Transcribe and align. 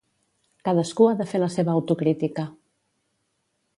Cadascú 0.69 1.07
ha 1.09 1.13
de 1.19 1.27
fer 1.33 1.41
la 1.43 1.49
seva 1.57 1.75
autocrítica. 1.81 2.47